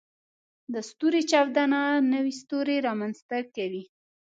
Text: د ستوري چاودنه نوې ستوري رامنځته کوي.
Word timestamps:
د 0.73 0.75
ستوري 0.89 1.21
چاودنه 1.31 1.79
نوې 2.13 2.33
ستوري 2.41 2.77
رامنځته 2.87 3.37
کوي. 3.55 3.83